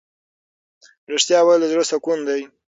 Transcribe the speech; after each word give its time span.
ریښتیا 1.11 1.39
ویل 1.43 1.61
د 1.63 1.65
زړه 1.73 1.83
سکون 1.91 2.19
دی. 2.27 2.41